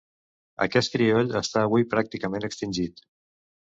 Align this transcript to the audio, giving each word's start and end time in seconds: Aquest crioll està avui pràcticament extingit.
Aquest 0.65 0.95
crioll 0.95 1.31
està 1.43 1.63
avui 1.69 1.87
pràcticament 1.95 2.53
extingit. 2.53 3.09